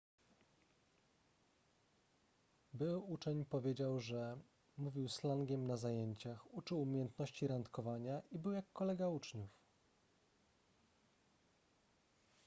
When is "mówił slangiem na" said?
4.77-5.77